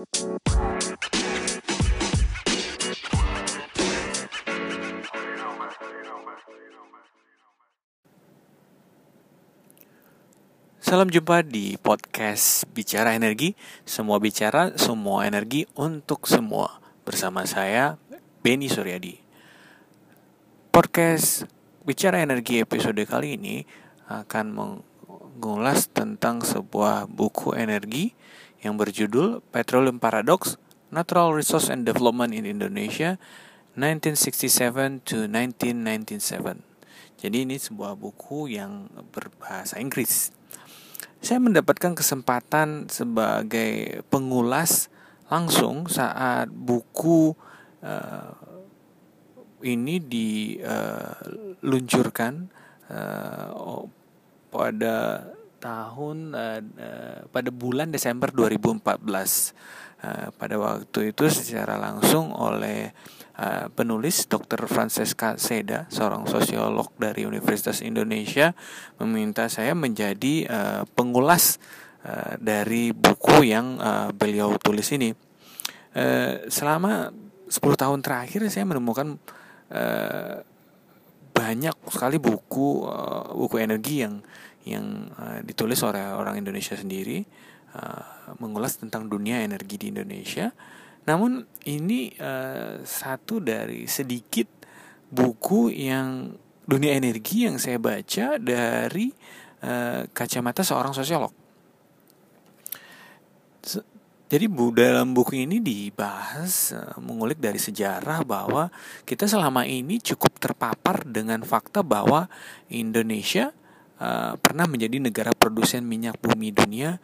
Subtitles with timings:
[0.00, 0.16] Salam
[11.12, 13.52] jumpa di podcast Bicara Energi.
[13.84, 16.80] Semua bicara, semua energi untuk semua.
[17.04, 18.00] Bersama saya,
[18.40, 19.20] Benny Suryadi.
[20.72, 21.44] Podcast
[21.84, 23.68] Bicara Energi episode kali ini
[24.08, 24.56] Akan
[25.30, 28.12] mengulas tentang sebuah buku energi
[28.60, 30.58] Yang berjudul Petroleum Paradox
[30.90, 33.16] Natural Resource and Development in Indonesia
[33.78, 36.70] 1967 to 1997
[37.20, 40.32] Jadi ini sebuah buku yang berbahasa Inggris.
[41.20, 44.88] Saya mendapatkan kesempatan sebagai pengulas
[45.28, 47.36] langsung saat buku
[47.84, 48.32] uh,
[49.60, 50.72] ini diluncurkan
[52.88, 53.84] uh,
[54.50, 55.26] pada
[55.60, 56.60] tahun uh,
[57.30, 62.90] pada bulan Desember 2014 uh, pada waktu itu secara langsung oleh
[63.38, 64.64] uh, penulis Dr.
[64.66, 68.56] Francesca Seda seorang sosiolog dari Universitas Indonesia
[68.98, 71.60] meminta saya menjadi uh, pengulas
[72.08, 75.12] uh, dari buku yang uh, beliau tulis ini
[75.94, 77.12] uh, selama
[77.46, 79.20] 10 tahun terakhir saya menemukan
[81.30, 84.20] banyak sekali buku uh, buku energi yang
[84.68, 87.24] yang uh, ditulis oleh orang Indonesia sendiri
[87.74, 90.52] uh, mengulas tentang dunia energi di Indonesia.
[91.08, 94.46] Namun ini uh, satu dari sedikit
[95.08, 96.36] buku yang
[96.68, 99.10] dunia energi yang saya baca dari
[99.64, 101.39] uh, kacamata seorang sosiolog.
[104.30, 108.70] Jadi bu dalam buku ini dibahas uh, mengulik dari sejarah bahwa
[109.02, 112.30] kita selama ini cukup terpapar dengan fakta bahwa
[112.70, 113.50] Indonesia
[113.98, 117.02] uh, pernah menjadi negara produsen minyak bumi dunia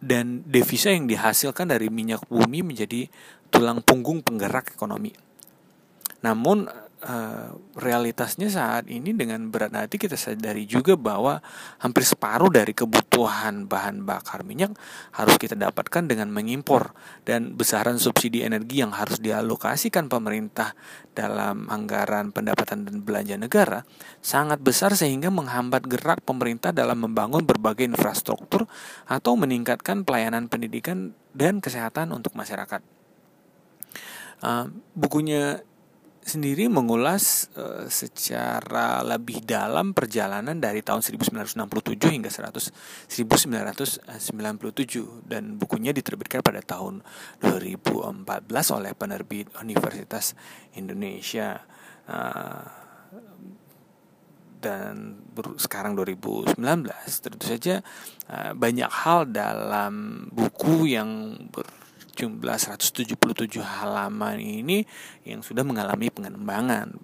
[0.00, 3.12] dan devisa yang dihasilkan dari minyak bumi menjadi
[3.52, 5.12] tulang punggung penggerak ekonomi.
[6.24, 6.64] Namun
[7.04, 11.38] uh, realitasnya saat ini dengan berat hati kita sadari juga bahwa
[11.84, 14.72] hampir separuh dari kebutuhan bahan bakar minyak
[15.14, 16.96] harus kita dapatkan dengan mengimpor
[17.28, 20.72] dan besaran subsidi energi yang harus dialokasikan pemerintah
[21.12, 23.84] dalam anggaran pendapatan dan belanja negara
[24.24, 28.66] sangat besar sehingga menghambat gerak pemerintah dalam membangun berbagai infrastruktur
[29.06, 32.80] atau meningkatkan pelayanan pendidikan dan kesehatan untuk masyarakat.
[34.44, 35.62] Uh, bukunya
[36.24, 41.60] sendiri mengulas uh, secara lebih dalam perjalanan dari tahun 1967
[42.00, 44.08] hingga 100, 1997
[45.28, 47.04] dan bukunya diterbitkan pada tahun
[47.44, 48.24] 2014
[48.72, 50.32] oleh penerbit Universitas
[50.80, 51.60] Indonesia.
[52.08, 52.64] Uh,
[54.64, 55.20] dan
[55.60, 56.56] sekarang 2019
[57.20, 57.84] tentu saja
[58.32, 61.83] uh, banyak hal dalam buku yang ber
[62.14, 63.10] jumlah 177
[63.60, 64.86] halaman ini
[65.26, 66.94] yang sudah mengalami pengembangan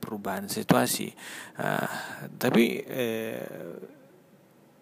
[0.00, 1.12] perubahan situasi
[1.60, 1.88] uh,
[2.40, 3.76] tapi uh,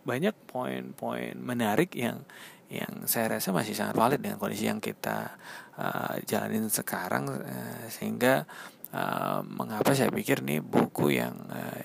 [0.06, 2.24] banyak poin-poin menarik yang
[2.69, 5.36] yang saya rasa masih sangat valid dengan kondisi yang kita
[5.76, 8.44] uh, jalanin sekarang uh, sehingga
[8.92, 11.80] uh, mengapa saya pikir nih buku yang uh,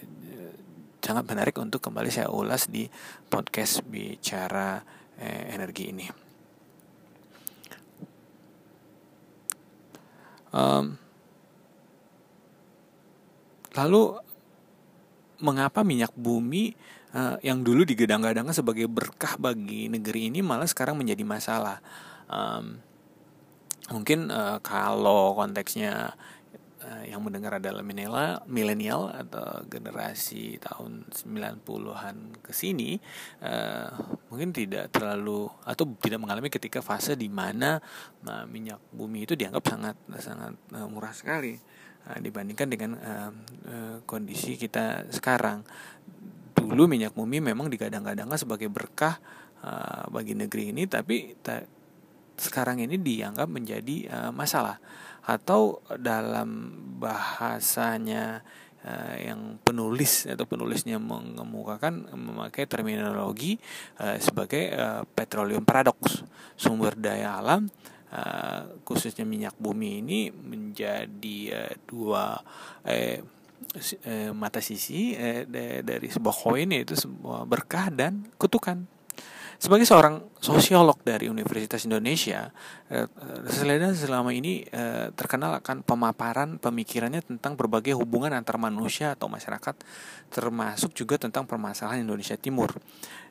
[1.03, 2.87] sangat menarik untuk kembali saya ulas di
[3.27, 4.79] podcast bicara
[5.19, 6.22] eh, energi ini.
[10.53, 11.01] Um,
[13.73, 14.21] lalu
[15.41, 16.77] mengapa minyak bumi
[17.17, 21.81] uh, yang dulu digadang-gadangkan sebagai berkah bagi negeri ini malah sekarang menjadi masalah?
[22.29, 22.79] Um,
[23.91, 26.15] mungkin uh, kalau konteksnya
[26.93, 27.81] uh, yang mendengar adalah
[28.45, 33.01] milenial atau generasi tahun 90-an ke sini
[33.41, 33.89] uh,
[34.29, 37.81] mungkin tidak terlalu atau tidak mengalami ketika fase di mana
[38.29, 41.57] uh, minyak bumi itu dianggap sangat sangat uh, murah sekali
[42.09, 43.31] uh, dibandingkan dengan uh,
[43.67, 45.65] uh, kondisi kita sekarang.
[46.53, 49.19] Dulu minyak bumi memang digadang-gadangkan sebagai berkah
[49.63, 51.59] uh, bagi negeri ini tapi ta
[52.37, 54.79] sekarang ini dianggap menjadi uh, masalah.
[55.23, 58.43] Atau dalam bahasanya
[58.83, 63.55] uh, yang penulis atau penulisnya mengemukakan memakai terminologi
[64.03, 66.23] uh, sebagai uh, petroleum paradox
[66.59, 67.71] sumber daya alam
[68.11, 72.35] uh, khususnya minyak bumi ini menjadi uh, dua
[74.03, 75.47] eh, mata sisi eh,
[75.81, 78.85] dari sebuah koin yaitu sebuah berkah dan kutukan
[79.63, 82.51] sebagai seorang sosiolog dari Universitas Indonesia,
[82.91, 83.07] eh,
[83.47, 89.71] Seleda selama ini eh, terkenal akan pemaparan pemikirannya tentang berbagai hubungan antar manusia atau masyarakat,
[90.27, 92.75] termasuk juga tentang permasalahan Indonesia Timur.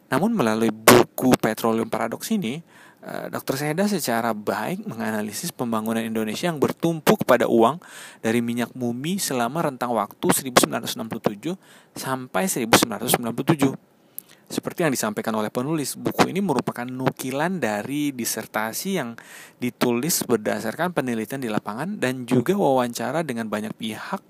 [0.08, 2.64] Namun melalui buku Petroleum Paradox ini,
[3.02, 3.58] Dr.
[3.58, 7.82] Seda secara baik menganalisis pembangunan Indonesia yang bertumpu pada uang
[8.22, 11.58] dari minyak bumi selama rentang waktu 1967
[11.98, 13.91] sampai 1997
[14.52, 19.16] seperti yang disampaikan oleh penulis, buku ini merupakan nukilan dari disertasi yang
[19.56, 24.20] ditulis berdasarkan penelitian di lapangan dan juga wawancara dengan banyak pihak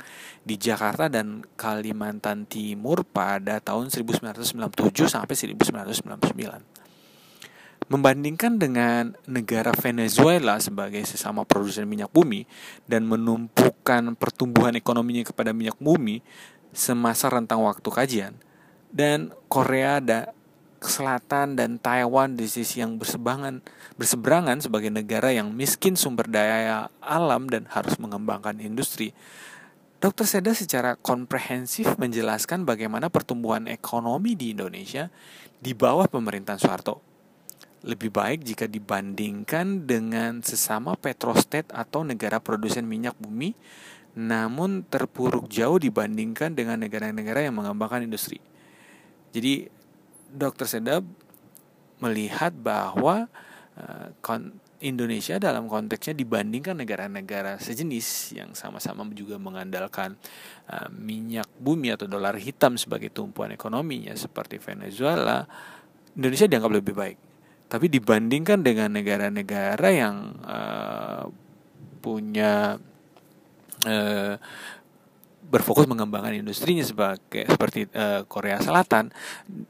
[0.47, 7.91] di Jakarta dan Kalimantan Timur pada tahun 1997 sampai 1999.
[7.91, 12.47] Membandingkan dengan negara Venezuela sebagai sesama produsen minyak bumi
[12.87, 16.23] dan menumpukan pertumbuhan ekonominya kepada minyak bumi
[16.71, 18.39] semasa rentang waktu kajian,
[18.93, 20.31] dan Korea da
[20.83, 23.62] Selatan dan Taiwan di sisi yang bersebangan
[23.94, 29.15] berseberangan sebagai negara yang miskin sumber daya alam dan harus mengembangkan industri.
[30.03, 30.27] Dr.
[30.27, 35.06] Seda secara komprehensif menjelaskan bagaimana pertumbuhan ekonomi di Indonesia
[35.62, 36.99] di bawah pemerintahan Soeharto.
[37.87, 43.55] Lebih baik jika dibandingkan dengan sesama petrostate atau negara produsen minyak bumi,
[44.19, 48.43] namun terpuruk jauh dibandingkan dengan negara-negara yang mengembangkan industri.
[49.32, 49.67] Jadi
[50.32, 50.69] Dr.
[50.69, 51.05] Sedap
[52.00, 53.29] melihat bahwa
[53.76, 54.08] uh,
[54.82, 60.19] Indonesia dalam konteksnya dibandingkan negara-negara sejenis yang sama-sama juga mengandalkan
[60.67, 65.46] uh, minyak bumi atau dolar hitam sebagai tumpuan ekonominya seperti Venezuela,
[66.19, 67.19] Indonesia dianggap lebih baik.
[67.70, 71.25] Tapi dibandingkan dengan negara-negara yang uh,
[72.02, 72.76] punya
[75.53, 79.13] berfokus mengembangkan industrinya sebagai seperti uh, Korea Selatan,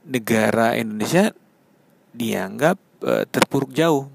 [0.06, 1.34] negara Indonesia
[2.14, 4.06] dianggap uh, terpuruk jauh.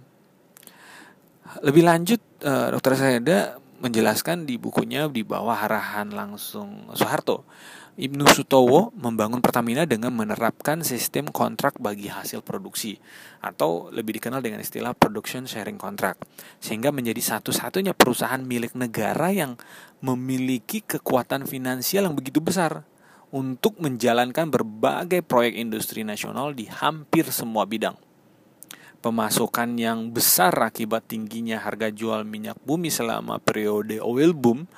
[1.60, 2.96] Lebih lanjut, uh, Dr.
[2.96, 7.44] Sayeda menjelaskan di bukunya di bawah arahan langsung Soeharto
[7.98, 12.94] Ibnu Sutowo membangun Pertamina dengan menerapkan sistem kontrak bagi hasil produksi
[13.42, 16.22] atau lebih dikenal dengan istilah production sharing contract
[16.62, 19.58] sehingga menjadi satu-satunya perusahaan milik negara yang
[20.06, 22.86] memiliki kekuatan finansial yang begitu besar
[23.34, 27.98] untuk menjalankan berbagai proyek industri nasional di hampir semua bidang.
[29.02, 34.70] Pemasukan yang besar akibat tingginya harga jual minyak bumi selama periode oil boom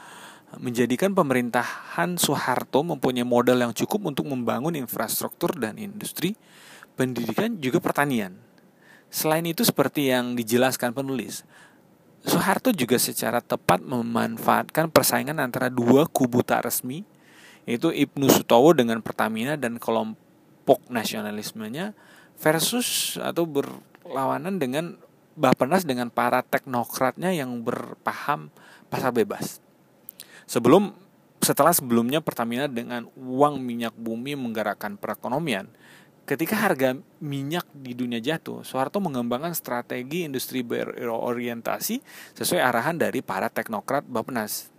[0.57, 6.34] menjadikan pemerintahan Soeharto mempunyai modal yang cukup untuk membangun infrastruktur dan industri,
[6.98, 8.34] pendidikan juga pertanian.
[9.13, 11.46] Selain itu seperti yang dijelaskan penulis,
[12.25, 17.06] Soeharto juga secara tepat memanfaatkan persaingan antara dua kubu tak resmi,
[17.69, 21.94] yaitu Ibnu Sutowo dengan Pertamina dan kelompok nasionalismenya
[22.42, 24.98] versus atau berlawanan dengan
[25.40, 28.52] Bapenas dengan para teknokratnya yang berpaham
[28.92, 29.63] pasar bebas.
[30.50, 30.90] Sebelum
[31.38, 35.69] setelah sebelumnya Pertamina dengan uang minyak bumi menggerakkan perekonomian,
[36.25, 42.01] ketika harga minyak di dunia jatuh, Soeharto mengembangkan strategi industri berorientasi
[42.34, 44.74] sesuai arahan dari para teknokrat Bappenas.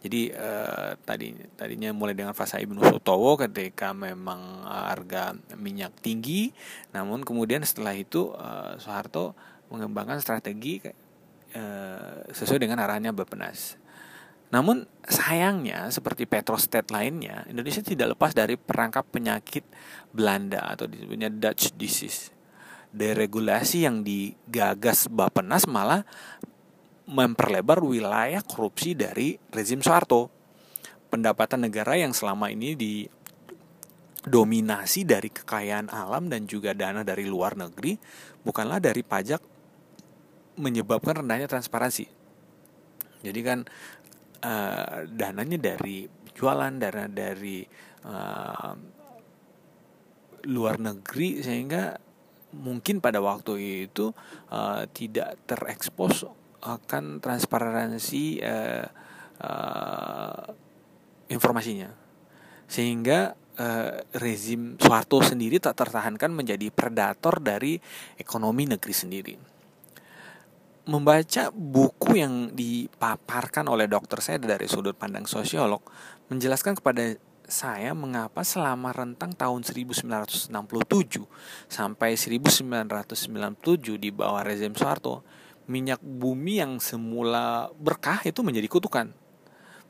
[0.00, 6.48] Jadi eh, tadi tadinya mulai dengan fase Ibnu Sutowo ketika memang harga minyak tinggi,
[6.96, 9.36] namun kemudian setelah itu eh, Soeharto
[9.68, 13.79] mengembangkan strategi eh, sesuai dengan arahannya Bappenas.
[14.50, 19.62] Namun sayangnya seperti Petrostat lainnya, Indonesia tidak lepas dari perangkap penyakit
[20.10, 22.34] Belanda atau disebutnya Dutch disease.
[22.90, 26.02] Deregulasi yang digagas Bapenas malah
[27.06, 30.30] memperlebar wilayah korupsi dari rezim Soeharto.
[31.10, 37.98] Pendapatan negara yang selama ini didominasi dari kekayaan alam dan juga dana dari luar negeri
[38.42, 39.42] bukanlah dari pajak
[40.58, 42.06] menyebabkan rendahnya transparansi.
[43.20, 43.68] Jadi kan
[44.44, 47.64] uh, dananya dari jualan dana dari
[48.06, 48.74] uh,
[50.48, 51.96] luar negeri sehingga
[52.56, 54.10] mungkin pada waktu itu
[54.50, 56.24] uh, tidak terekspos
[56.60, 58.86] akan transparansi uh,
[59.40, 60.44] uh,
[61.28, 61.92] informasinya.
[62.70, 67.76] Sehingga uh, rezim Soeharto sendiri tak tertahankan menjadi predator dari
[68.16, 69.59] ekonomi negeri sendiri
[70.90, 75.86] membaca buku yang dipaparkan oleh dokter saya dari sudut pandang sosiolog
[76.26, 77.14] menjelaskan kepada
[77.46, 80.50] saya mengapa selama rentang tahun 1967
[81.70, 85.22] sampai 1997 di bawah rezim Soeharto
[85.70, 89.14] minyak bumi yang semula berkah itu menjadi kutukan.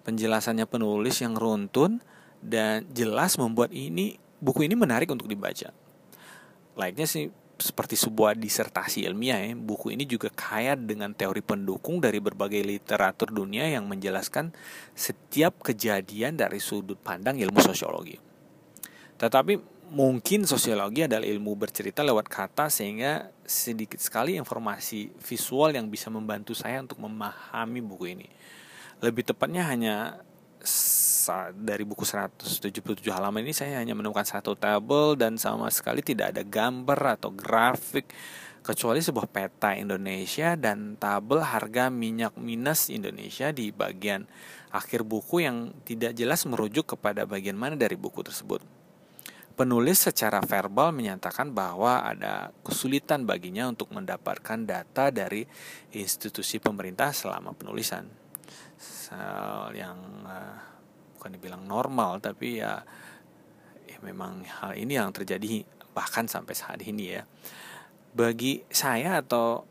[0.04, 2.04] Penjelasannya penulis yang runtun
[2.45, 5.73] dan jelas membuat ini buku ini menarik untuk dibaca.
[6.76, 9.52] Laiknya sih seperti sebuah disertasi ilmiah ya.
[9.54, 14.50] Buku ini juga kaya dengan teori pendukung dari berbagai literatur dunia yang menjelaskan
[14.96, 18.16] setiap kejadian dari sudut pandang ilmu sosiologi.
[19.20, 19.60] Tetapi
[19.92, 26.54] mungkin sosiologi adalah ilmu bercerita lewat kata sehingga sedikit sekali informasi visual yang bisa membantu
[26.54, 28.28] saya untuk memahami buku ini.
[29.02, 30.20] Lebih tepatnya hanya
[31.56, 36.42] dari buku 177 halaman ini saya hanya menemukan satu tabel dan sama sekali tidak ada
[36.44, 38.10] gambar atau grafik
[38.60, 44.28] kecuali sebuah peta Indonesia dan tabel harga minyak minus Indonesia di bagian
[44.70, 48.60] akhir buku yang tidak jelas merujuk kepada bagian mana dari buku tersebut.
[49.56, 55.44] Penulis secara verbal menyatakan bahwa ada kesulitan baginya untuk mendapatkan data dari
[55.92, 58.19] institusi pemerintah selama penulisan.
[59.10, 60.56] Hal yang uh,
[61.16, 62.80] bukan dibilang normal, tapi ya,
[63.84, 67.22] ya memang hal ini yang terjadi bahkan sampai saat ini ya.
[68.16, 69.62] Bagi saya atau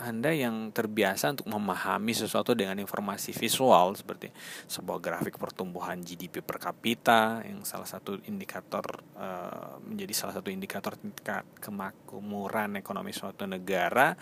[0.00, 4.30] anda yang terbiasa untuk memahami sesuatu dengan informasi visual seperti
[4.66, 8.82] sebuah grafik pertumbuhan GDP per kapita yang salah satu indikator
[9.14, 14.18] uh, menjadi salah satu indikator tingkat kemakmuran ekonomi suatu negara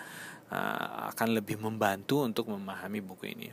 [0.53, 3.49] uh, akan lebih membantu untuk memahami buku ini.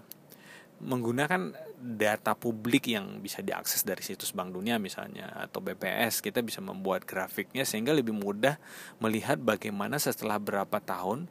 [0.79, 6.63] Menggunakan data publik yang bisa diakses dari situs Bank Dunia misalnya atau BPS kita bisa
[6.63, 8.55] membuat grafiknya sehingga lebih mudah
[9.03, 11.27] melihat bagaimana setelah berapa tahun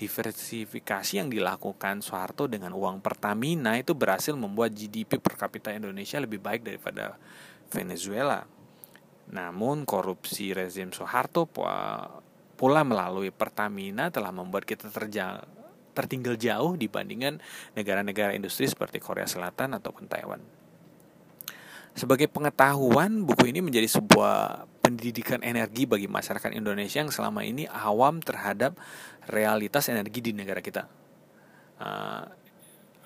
[0.00, 6.40] diversifikasi yang dilakukan Soeharto dengan uang Pertamina itu berhasil membuat GDP per kapita Indonesia lebih
[6.40, 7.20] baik daripada
[7.68, 8.48] Venezuela.
[9.28, 14.88] Namun korupsi rezim Soeharto pula melalui Pertamina telah membuat kita
[15.92, 17.36] tertinggal jauh dibandingkan
[17.76, 20.40] negara-negara industri seperti Korea Selatan ataupun Taiwan.
[21.92, 28.24] Sebagai pengetahuan, buku ini menjadi sebuah pendidikan energi bagi masyarakat Indonesia yang selama ini awam
[28.24, 28.76] terhadap
[29.28, 30.88] realitas energi di negara kita.
[31.80, 32.24] Uh,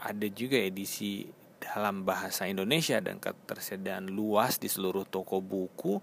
[0.04, 1.26] ada juga edisi
[1.58, 5.98] dalam bahasa Indonesia dan ketersediaan luas di seluruh toko buku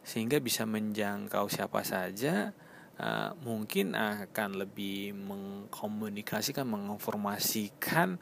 [0.00, 2.54] sehingga bisa menjangkau siapa saja
[2.96, 8.16] uh, mungkin akan lebih mengkomunikasikan menginformasikan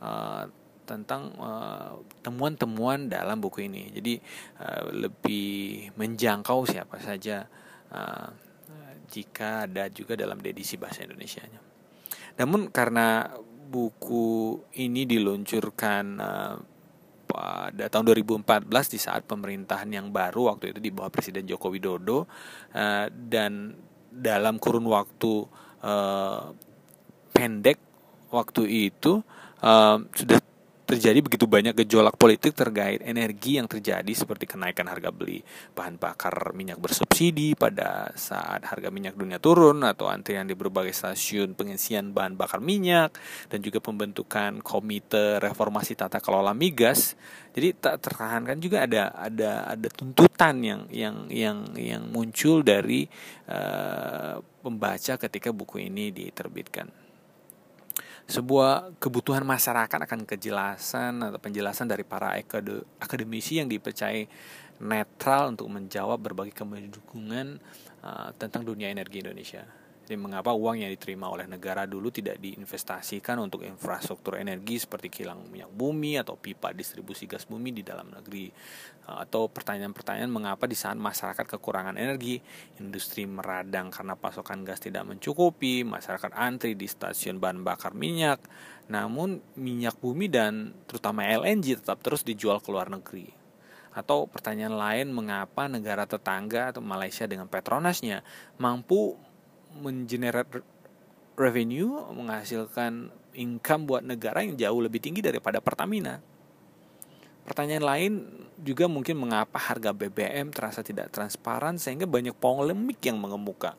[0.00, 0.46] uh,
[0.88, 1.92] tentang eh,
[2.24, 3.92] temuan-temuan uh, dalam buku ini.
[3.92, 4.16] Jadi
[4.64, 7.44] uh, lebih menjangkau siapa saja
[7.92, 8.28] uh,
[9.12, 11.60] jika ada juga dalam edisi bahasa Indonesia-nya.
[12.40, 13.28] Namun karena
[13.68, 16.56] buku ini diluncurkan uh,
[17.28, 18.08] pada tahun
[18.40, 22.24] 2014 di saat pemerintahan yang baru waktu itu di bawah Presiden Joko Widodo
[22.72, 23.76] uh, dan
[24.08, 25.44] dalam kurun waktu
[25.84, 26.56] uh,
[27.36, 27.78] pendek
[28.32, 29.20] waktu itu
[29.60, 30.47] uh, sudah
[30.88, 35.44] terjadi begitu banyak gejolak politik terkait energi yang terjadi seperti kenaikan harga beli
[35.76, 41.52] bahan bakar minyak bersubsidi pada saat harga minyak dunia turun atau antrian di berbagai stasiun
[41.52, 43.20] pengisian bahan bakar minyak
[43.52, 47.20] dan juga pembentukan komite reformasi tata kelola migas.
[47.52, 53.04] Jadi tak tertahankan juga ada ada ada tuntutan yang yang yang yang muncul dari
[53.52, 57.07] uh, pembaca ketika buku ini diterbitkan
[58.28, 62.36] sebuah kebutuhan masyarakat akan kejelasan atau penjelasan dari para
[63.00, 64.28] akademisi yang dipercaya
[64.84, 67.56] netral untuk menjawab berbagai kemendungan
[68.04, 69.64] uh, tentang dunia energi Indonesia.
[70.08, 75.44] Jadi mengapa uang yang diterima oleh negara dulu tidak diinvestasikan untuk infrastruktur energi seperti kilang
[75.52, 78.48] minyak bumi atau pipa distribusi gas bumi di dalam negeri
[79.04, 82.40] atau pertanyaan-pertanyaan mengapa di saat masyarakat kekurangan energi,
[82.80, 88.40] industri meradang karena pasokan gas tidak mencukupi, masyarakat antri di stasiun bahan bakar minyak,
[88.88, 93.28] namun minyak bumi dan terutama LNG tetap terus dijual ke luar negeri.
[93.92, 98.24] Atau pertanyaan lain mengapa negara tetangga atau Malaysia dengan Petronasnya
[98.56, 99.27] mampu
[99.76, 100.64] mengenerate
[101.38, 106.18] revenue, menghasilkan income buat negara yang jauh lebih tinggi daripada Pertamina.
[107.46, 108.12] Pertanyaan lain
[108.60, 113.78] juga mungkin mengapa harga BBM terasa tidak transparan sehingga banyak polemik yang mengemuka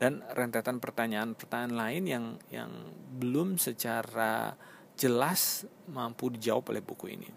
[0.00, 2.70] dan rentetan pertanyaan-pertanyaan lain yang yang
[3.20, 4.56] belum secara
[4.96, 7.28] jelas mampu dijawab oleh buku ini.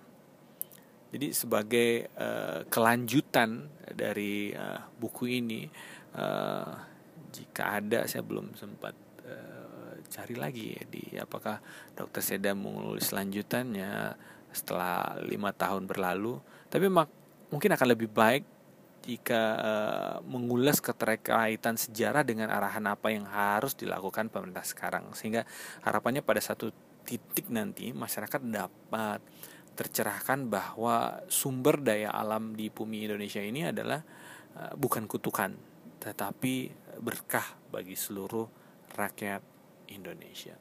[1.13, 5.67] Jadi sebagai uh, kelanjutan dari uh, buku ini
[6.15, 6.92] uh,
[7.33, 8.93] jika ada saya belum sempat
[9.25, 11.57] uh, cari lagi ya di apakah
[11.97, 14.13] dokter Seda menulis lanjutannya
[14.53, 16.37] setelah lima tahun berlalu.
[16.69, 17.09] Tapi mak
[17.49, 18.45] mungkin akan lebih baik
[19.03, 25.09] jika uh, mengulas keterkaitan sejarah dengan arahan apa yang harus dilakukan pemerintah sekarang.
[25.17, 25.43] Sehingga
[25.81, 26.69] harapannya pada satu
[27.03, 29.19] titik nanti masyarakat dapat
[29.73, 33.99] tercerahkan bahwa sumber daya alam di bumi Indonesia ini adalah
[34.55, 35.73] uh, bukan kutukan
[36.03, 38.47] tetapi berkah bagi seluruh
[38.95, 39.43] rakyat
[39.91, 40.55] Indonesia.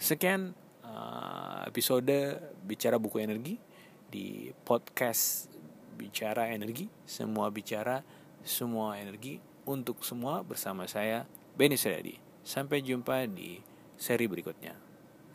[0.00, 3.60] Sekian uh, episode bicara buku energi
[4.08, 5.52] di podcast
[5.94, 8.00] bicara energi, semua bicara
[8.40, 12.16] semua energi untuk semua bersama saya Benny Sedadi.
[12.44, 13.60] Sampai jumpa di
[13.96, 14.76] seri berikutnya.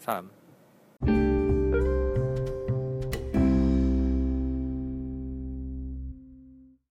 [0.02, 0.39] Salam.